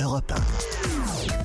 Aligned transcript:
Europe 0.00 0.32
1. 0.32 0.99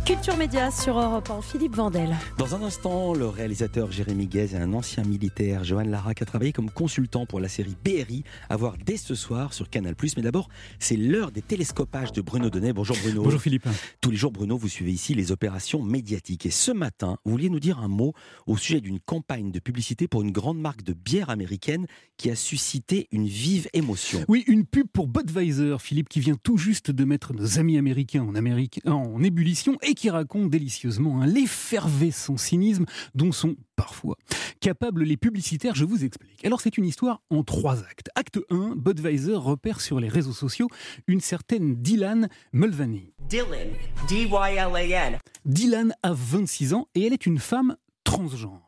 Culture 0.06 0.38
Média 0.38 0.70
sur 0.70 1.00
Europe 1.00 1.32
1, 1.32 1.42
Philippe 1.42 1.76
Vandel. 1.76 2.16
Dans 2.38 2.54
un 2.54 2.62
instant, 2.62 3.16
le 3.16 3.28
réalisateur 3.28 3.92
Jérémy 3.92 4.28
Guez 4.28 4.54
et 4.54 4.58
un 4.58 4.72
ancien 4.74 5.04
militaire, 5.04 5.64
Johan 5.64 5.86
Larac, 5.86 6.22
a 6.22 6.26
travaillé 6.26 6.54
comme 6.54 6.70
consultant 6.70 7.26
pour 7.26 7.40
la 7.40 7.48
série 7.48 7.76
BRI, 7.84 8.24
à 8.48 8.56
voir 8.56 8.76
dès 8.78 8.98
ce 8.98 9.16
soir 9.16 9.52
sur 9.56 9.68
Canal+. 9.68 9.96
Mais 10.16 10.22
d'abord, 10.22 10.48
c'est 10.78 10.96
l'heure 10.96 11.32
des 11.32 11.42
télescopages 11.42 12.12
de 12.12 12.22
Bruno 12.22 12.52
Donnet. 12.52 12.72
Bonjour 12.72 12.96
Bruno. 13.02 13.24
Bonjour 13.24 13.42
Philippe. 13.42 13.68
Tous 14.00 14.12
les 14.12 14.16
jours, 14.16 14.32
Bruno, 14.32 14.60
vous 14.60 14.70
suivez 14.70 14.92
ici 14.92 15.16
les 15.16 15.32
opérations 15.32 15.82
médiatiques. 15.82 16.46
Et 16.46 16.52
ce 16.52 16.72
matin, 16.72 17.18
vous 17.26 17.32
vouliez 17.32 17.50
nous 17.50 17.60
dire 17.60 17.80
un 17.80 17.88
mot 17.88 18.14
au 18.46 18.58
sujet 18.58 18.82
d'une 18.82 19.00
campagne 19.00 19.50
de 19.50 19.58
publicité 19.58 20.08
pour 20.08 20.22
une 20.22 20.32
grande 20.32 20.60
marque 20.60 20.84
de 20.84 20.94
bière 20.94 21.32
américaine 21.32 21.88
qui 22.18 22.30
a 22.30 22.36
suscité 22.36 23.08
une 23.12 23.26
vive 23.26 23.70
émotion. 23.74 24.24
Oui, 24.28 24.44
une 24.46 24.66
pub 24.68 24.86
pour 24.88 25.08
Budweiser, 25.08 25.78
Philippe, 25.80 26.10
qui 26.10 26.20
vient 26.20 26.36
tout 26.36 26.58
juste 26.58 26.92
de 26.92 27.06
mettre 27.06 27.34
nos 27.34 27.58
amis 27.58 27.80
américains 27.80 28.22
en, 28.22 28.36
Amérique, 28.36 28.82
en 28.86 29.24
ébullition 29.24 29.78
et 29.82 29.95
qui 29.96 30.10
raconte 30.10 30.50
délicieusement 30.50 31.22
hein, 31.22 31.26
l'effervescent 31.26 32.38
cynisme 32.38 32.86
dont 33.16 33.32
sont 33.32 33.56
parfois 33.76 34.18
capables 34.60 35.04
les 35.04 35.18
publicitaires. 35.18 35.76
Je 35.76 35.86
vous 35.86 36.04
explique. 36.04 36.46
Alors 36.46 36.62
c'est 36.62 36.78
une 36.78 36.86
histoire 36.86 37.22
en 37.30 37.44
trois 37.44 37.80
actes. 37.84 38.10
Acte 38.16 38.40
1, 38.50 38.76
Budweiser 38.76 39.36
repère 39.36 39.82
sur 39.82 40.00
les 40.00 40.10
réseaux 40.10 40.34
sociaux 40.34 40.68
une 41.08 41.22
certaine 41.22 41.76
Dylan 41.76 42.30
Mulvaney. 42.54 43.14
Dylan, 43.30 43.70
D-Y-L-A-N. 44.08 45.18
Dylan 45.46 45.94
a 46.04 46.14
26 46.14 46.74
ans 46.74 46.88
et 46.96 47.06
elle 47.06 47.14
est 47.14 47.26
une 47.26 47.40
femme 47.40 47.76
transgenre. 48.04 48.66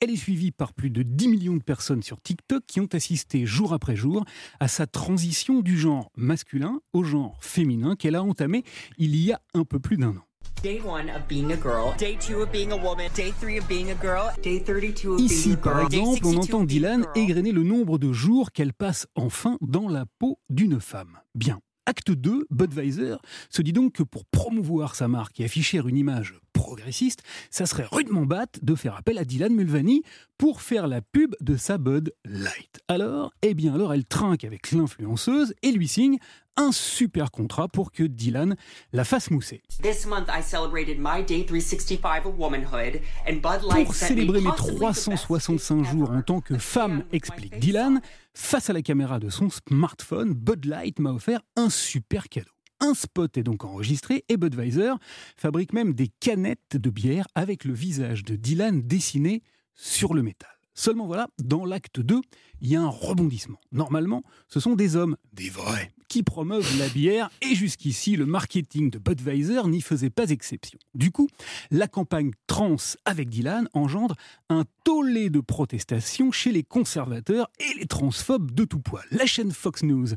Elle 0.00 0.10
est 0.10 0.16
suivie 0.16 0.50
par 0.50 0.72
plus 0.72 0.90
de 0.90 1.02
10 1.02 1.28
millions 1.28 1.56
de 1.56 1.62
personnes 1.62 2.02
sur 2.02 2.20
TikTok 2.20 2.64
qui 2.66 2.80
ont 2.80 2.88
assisté 2.92 3.46
jour 3.46 3.72
après 3.72 3.96
jour 3.96 4.24
à 4.58 4.68
sa 4.68 4.86
transition 4.86 5.60
du 5.60 5.78
genre 5.78 6.10
masculin 6.16 6.80
au 6.92 7.04
genre 7.04 7.38
féminin 7.40 7.96
qu'elle 7.96 8.16
a 8.16 8.22
entamée 8.22 8.64
il 8.98 9.16
y 9.16 9.32
a 9.32 9.40
un 9.54 9.64
peu 9.64 9.78
plus 9.78 9.96
d'un 9.96 10.16
an. 10.16 10.24
Day 10.62 10.78
one 10.84 11.08
of 11.08 11.26
being 11.26 11.52
a 11.52 11.56
girl. 11.56 11.94
Day 11.96 12.18
two 12.20 12.42
of 12.42 12.52
being 12.52 12.70
a 12.70 12.76
woman. 12.76 13.08
Day 13.16 13.32
three 13.40 13.58
of 13.58 13.66
being 13.66 13.90
a 13.90 13.94
girl. 13.94 14.30
Day 14.42 14.58
32 14.58 15.12
of 15.12 15.16
being 15.16 15.30
Ici, 15.30 15.52
a 15.52 15.56
par 15.56 15.80
exemple, 15.86 16.26
on 16.26 16.32
62 16.32 16.38
entend 16.38 16.64
Dylan 16.64 17.06
égrener 17.14 17.50
le 17.50 17.62
nombre 17.62 17.96
de 17.96 18.12
jours 18.12 18.52
qu'elle 18.52 18.74
passe 18.74 19.06
enfin 19.14 19.56
dans 19.62 19.88
la 19.88 20.04
peau 20.18 20.38
d'une 20.50 20.78
femme. 20.78 21.18
Bien. 21.34 21.60
Acte 21.86 22.10
2, 22.10 22.46
Budweiser 22.50 23.16
se 23.48 23.62
dit 23.62 23.72
donc 23.72 23.94
que 23.94 24.02
pour 24.02 24.26
promouvoir 24.26 24.94
sa 24.94 25.08
marque 25.08 25.40
et 25.40 25.46
afficher 25.46 25.78
une 25.78 25.96
image 25.96 26.34
progressiste, 26.70 27.24
ça 27.50 27.66
serait 27.66 27.86
rudement 27.90 28.26
batte 28.26 28.60
de 28.62 28.76
faire 28.76 28.94
appel 28.94 29.18
à 29.18 29.24
Dylan 29.24 29.52
Mulvaney 29.52 30.02
pour 30.38 30.62
faire 30.62 30.86
la 30.86 31.00
pub 31.02 31.34
de 31.40 31.56
sa 31.56 31.78
Bud 31.78 32.14
Light. 32.24 32.78
Alors, 32.86 33.32
eh 33.42 33.54
bien 33.54 33.74
alors 33.74 33.92
elle 33.92 34.04
trinque 34.04 34.44
avec 34.44 34.70
l'influenceuse 34.70 35.52
et 35.64 35.72
lui 35.72 35.88
signe 35.88 36.18
un 36.56 36.70
super 36.70 37.32
contrat 37.32 37.66
pour 37.66 37.90
que 37.90 38.04
Dylan 38.04 38.54
la 38.92 39.02
fasse 39.02 39.32
mousser. 39.32 39.62
This 39.82 40.06
month 40.06 40.28
I 40.28 40.44
celebrated 40.44 40.98
my 41.00 41.24
day 41.24 41.44
365 41.44 42.26
of 42.26 42.38
womanhood 42.38 43.00
and 43.28 43.40
Bud 43.42 43.68
Light 43.68 43.86
Pour 43.86 43.94
célébrer 43.96 44.40
mes 44.40 44.50
possibly 44.50 44.76
the 44.76 44.80
best 44.80 45.06
365 45.06 45.78
gift 45.78 45.90
jours 45.90 46.10
en 46.12 46.22
tant 46.22 46.40
que 46.40 46.56
femme, 46.56 47.02
explique 47.10 47.58
Dylan, 47.58 48.00
face 48.32 48.70
à 48.70 48.72
la 48.72 48.82
caméra 48.82 49.18
de 49.18 49.28
son 49.28 49.48
smartphone, 49.50 50.34
Bud 50.34 50.66
Light 50.66 51.00
m'a 51.00 51.10
offert 51.10 51.40
un 51.56 51.68
super 51.68 52.28
cadeau. 52.28 52.52
Un 52.80 52.94
spot 52.94 53.36
est 53.36 53.42
donc 53.42 53.64
enregistré 53.64 54.24
et 54.28 54.36
Budweiser 54.36 54.92
fabrique 55.36 55.72
même 55.72 55.92
des 55.92 56.08
canettes 56.08 56.76
de 56.76 56.90
bière 56.90 57.26
avec 57.34 57.64
le 57.64 57.74
visage 57.74 58.24
de 58.24 58.36
Dylan 58.36 58.82
dessiné 58.82 59.42
sur 59.74 60.14
le 60.14 60.22
métal. 60.22 60.50
Seulement 60.74 61.06
voilà, 61.06 61.28
dans 61.38 61.66
l'acte 61.66 62.00
2, 62.00 62.20
il 62.62 62.68
y 62.68 62.76
a 62.76 62.80
un 62.80 62.88
rebondissement. 62.88 63.60
Normalement, 63.70 64.22
ce 64.48 64.60
sont 64.60 64.76
des 64.76 64.96
hommes, 64.96 65.16
des 65.32 65.50
vrais, 65.50 65.92
qui 66.10 66.24
promeuvent 66.24 66.78
la 66.78 66.88
bière 66.88 67.30
et 67.40 67.54
jusqu'ici, 67.54 68.16
le 68.16 68.26
marketing 68.26 68.90
de 68.90 68.98
Budweiser 68.98 69.62
n'y 69.68 69.80
faisait 69.80 70.10
pas 70.10 70.28
exception. 70.30 70.78
Du 70.92 71.12
coup, 71.12 71.28
la 71.70 71.86
campagne 71.86 72.32
trans 72.48 72.76
avec 73.04 73.30
Dylan 73.30 73.68
engendre 73.74 74.16
un 74.48 74.64
tollé 74.82 75.30
de 75.30 75.38
protestations 75.38 76.32
chez 76.32 76.50
les 76.50 76.64
conservateurs 76.64 77.48
et 77.60 77.78
les 77.78 77.86
transphobes 77.86 78.50
de 78.50 78.64
tout 78.64 78.80
poil. 78.80 79.04
La 79.12 79.24
chaîne 79.24 79.52
Fox 79.52 79.84
News 79.84 80.08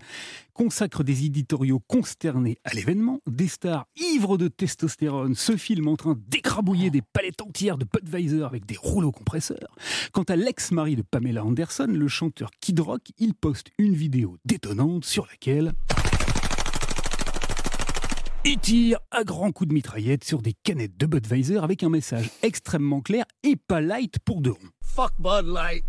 consacre 0.53 1.03
des 1.03 1.25
éditoriaux 1.25 1.79
consternés 1.87 2.57
à 2.63 2.73
l'événement, 2.73 3.19
des 3.27 3.47
stars 3.47 3.85
ivres 3.95 4.37
de 4.37 4.47
testostérone 4.47 5.35
se 5.35 5.55
filment 5.57 5.89
en 5.89 5.95
train 5.95 6.17
d'écrabouiller 6.27 6.89
des 6.89 7.01
palettes 7.01 7.41
entières 7.41 7.77
de 7.77 7.85
Budweiser 7.85 8.43
avec 8.43 8.65
des 8.65 8.77
rouleaux 8.77 9.11
compresseurs. 9.11 9.75
Quant 10.11 10.23
à 10.23 10.35
l'ex-mari 10.35 10.95
de 10.95 11.03
Pamela 11.03 11.45
Anderson, 11.45 11.87
le 11.87 12.07
chanteur 12.07 12.49
Kid 12.61 12.79
Rock, 12.79 13.11
il 13.19 13.35
poste 13.35 13.69
une 13.77 13.93
vidéo 13.93 14.37
détonnante 14.45 15.05
sur 15.05 15.27
laquelle 15.27 15.73
il 18.45 18.59
tire 18.59 18.99
à 19.11 19.23
grands 19.23 19.51
coups 19.51 19.69
de 19.69 19.73
mitraillette 19.73 20.23
sur 20.23 20.41
des 20.41 20.53
canettes 20.63 20.97
de 20.97 21.05
Budweiser 21.05 21.59
avec 21.59 21.81
un 21.83 21.89
message 21.89 22.29
extrêmement 22.41 23.01
clair 23.01 23.25
et 23.43 23.55
pas 23.55 23.79
light 23.79 24.19
pour 24.19 24.41
deux 24.41 24.51
ronds. 24.51 24.69
Fuck 24.83 25.13
Bud 25.19 25.47
Light. 25.47 25.83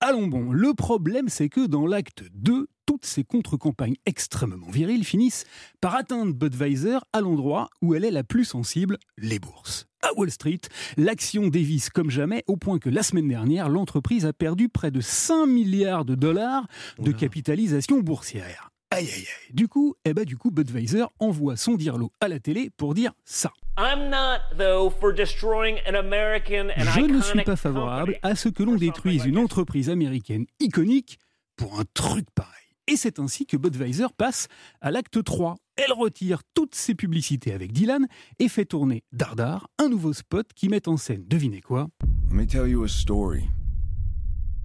Allons 0.00 0.26
bon, 0.26 0.50
le 0.50 0.72
problème 0.72 1.28
c'est 1.28 1.50
que 1.50 1.66
dans 1.66 1.86
l'acte 1.86 2.24
2, 2.32 2.68
toutes 2.86 3.04
ces 3.04 3.22
contre-campagnes 3.22 3.96
extrêmement 4.06 4.70
viriles 4.70 5.04
finissent 5.04 5.44
par 5.82 5.94
atteindre 5.94 6.32
Budweiser 6.32 6.98
à 7.12 7.20
l'endroit 7.20 7.68
où 7.82 7.94
elle 7.94 8.06
est 8.06 8.10
la 8.10 8.24
plus 8.24 8.46
sensible, 8.46 8.96
les 9.18 9.38
bourses. 9.38 9.86
À 10.02 10.14
Wall 10.16 10.30
Street, 10.30 10.60
l'action 10.96 11.48
dévisse 11.48 11.90
comme 11.90 12.08
jamais 12.08 12.42
au 12.46 12.56
point 12.56 12.78
que 12.78 12.88
la 12.88 13.02
semaine 13.02 13.28
dernière, 13.28 13.68
l'entreprise 13.68 14.24
a 14.24 14.32
perdu 14.32 14.70
près 14.70 14.90
de 14.90 15.02
5 15.02 15.44
milliards 15.44 16.06
de 16.06 16.14
dollars 16.14 16.66
de 16.98 17.12
capitalisation 17.12 18.00
boursière. 18.00 18.70
Aïe 18.92 19.06
aïe 19.06 19.12
aïe. 19.14 19.54
Du 19.54 19.68
coup, 19.68 19.94
eh 20.04 20.14
ben, 20.14 20.24
du 20.24 20.36
coup, 20.36 20.50
Budweiser 20.50 21.04
envoie 21.20 21.56
son 21.56 21.76
dirlo 21.76 22.10
à 22.20 22.26
la 22.26 22.40
télé 22.40 22.70
pour 22.76 22.92
dire 22.92 23.12
ça. 23.24 23.52
I'm 23.78 24.10
not, 24.10 24.56
though, 24.58 24.90
for 24.90 25.14
destroying 25.14 25.78
an 25.88 25.94
American 25.94 26.70
and 26.76 26.90
Je 26.90 27.00
ne 27.00 27.20
suis 27.20 27.42
pas 27.44 27.54
favorable 27.54 28.18
à 28.22 28.34
ce 28.34 28.48
que 28.48 28.64
l'on 28.64 28.74
détruise 28.74 29.24
une 29.26 29.38
entreprise 29.38 29.90
américaine 29.90 30.46
iconique 30.58 31.20
pour 31.56 31.78
un 31.78 31.84
truc 31.94 32.26
pareil. 32.34 32.50
Et 32.88 32.96
c'est 32.96 33.20
ainsi 33.20 33.46
que 33.46 33.56
Budweiser 33.56 34.08
passe 34.16 34.48
à 34.80 34.90
l'acte 34.90 35.22
3. 35.22 35.54
Elle 35.76 35.92
retire 35.92 36.42
toutes 36.52 36.74
ses 36.74 36.96
publicités 36.96 37.52
avec 37.54 37.70
Dylan 37.70 38.08
et 38.40 38.48
fait 38.48 38.64
tourner 38.64 39.04
Dardar, 39.12 39.68
un 39.78 39.88
nouveau 39.88 40.12
spot 40.12 40.48
qui 40.52 40.68
met 40.68 40.88
en 40.88 40.96
scène, 40.96 41.24
devinez 41.28 41.60
quoi? 41.60 41.86
Let 42.30 42.36
me 42.36 42.44
tell 42.44 42.66
you 42.66 42.82
a 42.82 42.88
story 42.88 43.44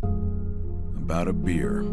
about 0.01 1.27
a 1.27 1.33
beer 1.33 1.83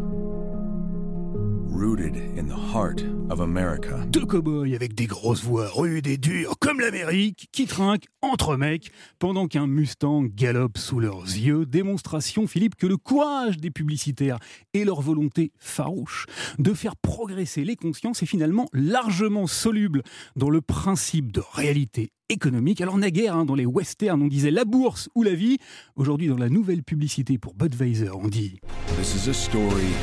rooted 1.73 2.15
in 2.37 2.45
the 2.45 2.73
heart 2.73 3.03
of 3.29 3.41
America. 3.41 4.05
Deux 4.07 4.25
cow-boys 4.25 4.73
avec 4.75 4.93
des 4.93 5.07
grosses 5.07 5.43
voix 5.43 5.67
rudes 5.67 6.07
et 6.07 6.17
dures 6.17 6.55
comme 6.59 6.79
l'Amérique 6.79 7.47
qui 7.51 7.65
trinquent 7.65 8.07
entre 8.21 8.55
mecs 8.55 8.91
pendant 9.19 9.47
qu'un 9.47 9.67
Mustang 9.67 10.23
galope 10.23 10.77
sous 10.77 10.99
leurs 10.99 11.23
yeux. 11.23 11.65
Démonstration, 11.65 12.47
Philippe, 12.47 12.75
que 12.75 12.87
le 12.87 12.97
courage 12.97 13.57
des 13.57 13.71
publicitaires 13.71 14.37
et 14.73 14.85
leur 14.85 15.01
volonté 15.01 15.51
farouche 15.57 16.25
de 16.59 16.73
faire 16.73 16.95
progresser 16.95 17.63
les 17.63 17.75
consciences 17.75 18.21
est 18.21 18.27
finalement 18.27 18.67
largement 18.73 19.47
soluble 19.47 20.03
dans 20.35 20.49
le 20.49 20.61
principe 20.61 21.31
de 21.31 21.41
réalité 21.53 22.11
économique. 22.29 22.81
Alors 22.81 22.97
naguère, 22.97 23.35
hein, 23.35 23.45
dans 23.45 23.55
les 23.55 23.65
westerns, 23.65 24.21
on 24.21 24.27
disait 24.27 24.51
la 24.51 24.65
bourse 24.65 25.09
ou 25.15 25.23
la 25.23 25.33
vie. 25.33 25.57
Aujourd'hui, 25.95 26.27
dans 26.27 26.37
la 26.37 26.49
nouvelle 26.49 26.83
publicité 26.83 27.37
pour 27.37 27.55
Budweiser, 27.55 28.11
on 28.11 28.27
dit 28.27 28.59
This 28.97 29.25
is 29.25 29.29
a 29.29 29.33
story. 29.33 29.93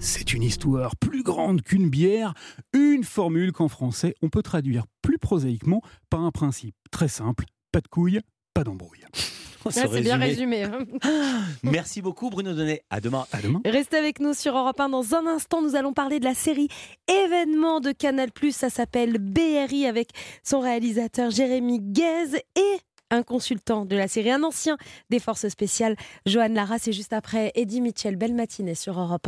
C'est 0.00 0.32
une 0.32 0.42
histoire 0.42 0.96
plus 0.96 1.22
grande 1.22 1.62
qu'une 1.62 1.88
bière, 1.88 2.34
une 2.72 3.04
formule 3.04 3.52
qu'en 3.52 3.68
français 3.68 4.14
on 4.22 4.28
peut 4.28 4.42
traduire 4.42 4.84
plus 5.02 5.18
prosaïquement 5.18 5.82
par 6.10 6.20
un 6.20 6.30
principe 6.30 6.74
très 6.90 7.08
simple, 7.08 7.44
pas 7.72 7.80
de 7.80 7.88
couilles, 7.88 8.20
pas 8.54 8.64
d'embrouille. 8.64 9.04
Ce 9.70 9.80
Ouais, 9.80 9.88
c'est 9.92 10.00
bien 10.00 10.16
résumé. 10.16 10.64
résumé. 10.64 10.86
Merci 11.62 12.00
beaucoup 12.00 12.30
Bruno 12.30 12.54
Donnet. 12.54 12.82
À 12.90 13.00
demain. 13.00 13.26
À 13.32 13.42
demain. 13.42 13.60
Restez 13.66 13.96
avec 13.96 14.20
nous 14.20 14.32
sur 14.32 14.56
Europe 14.56 14.78
1. 14.80 14.88
Dans 14.88 15.14
un 15.14 15.26
instant, 15.26 15.60
nous 15.60 15.74
allons 15.74 15.92
parler 15.92 16.20
de 16.20 16.24
la 16.24 16.34
série 16.34 16.68
événement 17.08 17.80
de 17.80 17.92
Canal+. 17.92 18.30
Ça 18.52 18.70
s'appelle 18.70 19.18
BRI 19.18 19.84
avec 19.86 20.10
son 20.42 20.60
réalisateur 20.60 21.30
Jérémy 21.30 21.80
Guez 21.80 22.38
et 22.56 22.78
un 23.10 23.22
consultant 23.22 23.84
de 23.84 23.96
la 23.96 24.06
série, 24.06 24.30
un 24.30 24.42
ancien 24.42 24.76
des 25.10 25.18
forces 25.18 25.48
spéciales, 25.48 25.96
Johan 26.26 26.48
Lara. 26.48 26.78
C'est 26.78 26.92
juste 26.92 27.12
après 27.12 27.52
Eddie 27.54 27.80
Mitchell. 27.80 28.16
Belle 28.16 28.34
matinée 28.34 28.74
sur 28.74 28.98
Europe 28.98 29.22
1. 29.22 29.26